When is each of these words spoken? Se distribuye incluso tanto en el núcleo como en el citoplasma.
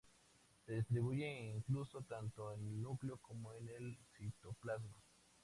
Se 0.65 0.73
distribuye 0.73 1.53
incluso 1.55 2.01
tanto 2.01 2.51
en 2.53 2.65
el 2.65 2.81
núcleo 2.81 3.17
como 3.17 3.53
en 3.53 3.69
el 3.69 3.99
citoplasma. 4.17 4.97